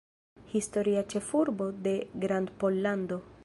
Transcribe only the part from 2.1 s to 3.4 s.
Grandpollando.